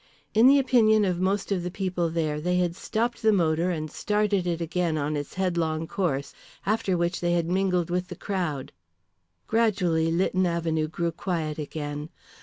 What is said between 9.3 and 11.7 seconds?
Gradually Lytton Avenue grew quiet